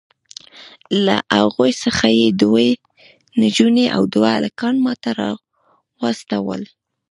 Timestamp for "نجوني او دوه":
3.41-4.29